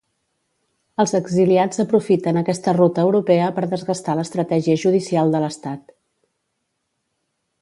Els 1.03 1.11
exiliats 1.19 1.83
aprofiten 1.83 2.41
aquesta 2.41 2.73
ruta 2.79 3.05
europea 3.09 3.51
per 3.59 3.67
desgastar 3.77 4.17
l'estratègia 4.21 4.81
judicial 4.87 5.37
de 5.37 5.45
l'Estat. 5.47 5.97